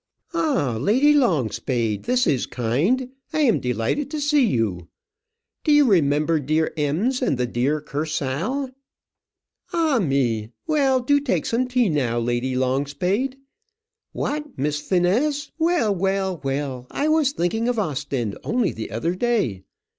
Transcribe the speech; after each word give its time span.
"Ah, 0.33 0.77
Lady 0.79 1.13
Longspade! 1.13 2.05
this 2.05 2.25
is 2.25 2.47
kind. 2.47 3.09
I 3.33 3.41
am 3.41 3.59
delighted 3.59 4.09
to 4.09 4.19
see 4.19 4.43
you. 4.43 4.87
Do 5.63 5.71
you 5.71 5.85
remember 5.85 6.39
dear 6.39 6.73
Ems, 6.75 7.21
and 7.21 7.37
the 7.37 7.45
dear 7.45 7.81
Kursaal? 7.81 8.71
Ah, 9.71 9.99
me! 9.99 10.49
Well, 10.65 11.01
do 11.01 11.19
take 11.19 11.45
some 11.45 11.67
tea 11.67 11.87
now, 11.87 12.17
Lady 12.17 12.55
Longspade. 12.55 13.35
What, 14.11 14.57
Miss 14.57 14.79
Finesse 14.79 15.51
well 15.59 15.93
well 15.93 16.41
well. 16.43 16.87
I 16.89 17.07
was 17.07 17.31
thinking 17.33 17.69
of 17.69 17.77
Ostend 17.77 18.35
only 18.43 18.71
the 18.71 18.89
other 18.89 19.13
day. 19.13 19.61